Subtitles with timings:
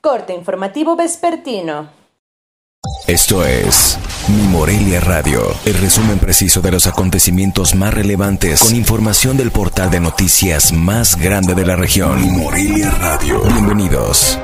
[0.00, 1.90] Corte informativo vespertino.
[3.08, 9.36] Esto es Mi Morelia Radio, el resumen preciso de los acontecimientos más relevantes con información
[9.36, 12.20] del portal de noticias más grande de la región.
[12.20, 13.42] Mi Morelia Radio.
[13.42, 14.38] Bienvenidos.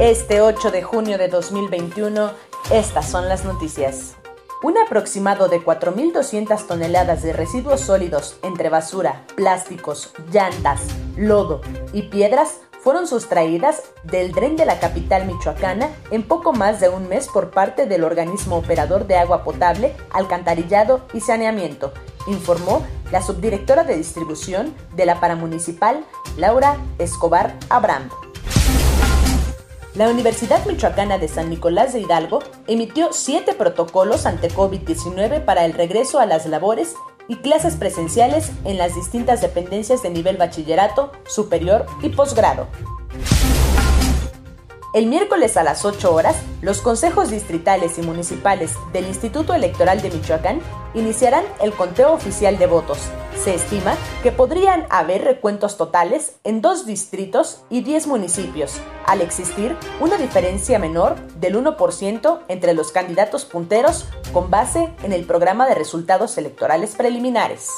[0.00, 2.30] Este 8 de junio de 2021,
[2.72, 4.14] estas son las noticias.
[4.62, 10.80] Un aproximado de 4.200 toneladas de residuos sólidos entre basura, plásticos, llantas,
[11.16, 11.60] lodo
[11.92, 17.06] y piedras fueron sustraídas del dren de la capital michoacana en poco más de un
[17.06, 21.92] mes por parte del organismo operador de agua potable, alcantarillado y saneamiento,
[22.28, 22.82] informó
[23.12, 26.02] la subdirectora de distribución de la paramunicipal,
[26.38, 28.08] Laura Escobar Abraham.
[29.94, 35.74] La Universidad Michoacana de San Nicolás de Hidalgo emitió siete protocolos ante COVID-19 para el
[35.74, 36.94] regreso a las labores
[37.28, 42.66] y clases presenciales en las distintas dependencias de nivel bachillerato, superior y posgrado.
[44.98, 50.10] El miércoles a las 8 horas, los consejos distritales y municipales del Instituto Electoral de
[50.10, 50.60] Michoacán
[50.92, 52.98] iniciarán el conteo oficial de votos.
[53.40, 58.72] Se estima que podrían haber recuentos totales en dos distritos y 10 municipios,
[59.06, 65.26] al existir una diferencia menor del 1% entre los candidatos punteros con base en el
[65.26, 67.68] programa de resultados electorales preliminares.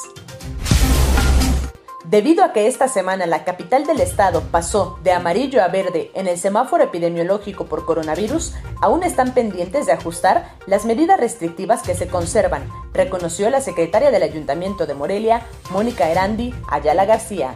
[2.11, 6.27] Debido a que esta semana la capital del estado pasó de amarillo a verde en
[6.27, 12.09] el semáforo epidemiológico por coronavirus, aún están pendientes de ajustar las medidas restrictivas que se
[12.09, 17.55] conservan, reconoció la secretaria del Ayuntamiento de Morelia, Mónica Erandi Ayala García.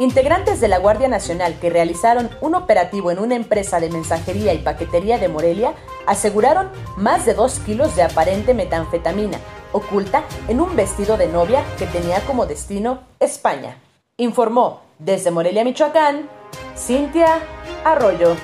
[0.00, 4.58] Integrantes de la Guardia Nacional que realizaron un operativo en una empresa de mensajería y
[4.58, 5.74] paquetería de Morelia
[6.08, 9.38] aseguraron más de 2 kilos de aparente metanfetamina,
[9.72, 13.78] oculta en un vestido de novia que tenía como destino España.
[14.16, 16.28] Informó desde Morelia, Michoacán,
[16.76, 17.40] Cintia
[17.84, 18.36] Arroyo.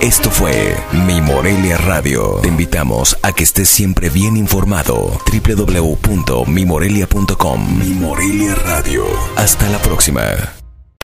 [0.00, 0.76] Esto fue
[1.06, 2.38] Mi Morelia Radio.
[2.42, 5.12] Te invitamos a que estés siempre bien informado.
[5.26, 9.04] www.mimorelia.com Mi Morelia Radio.
[9.36, 10.22] Hasta la próxima.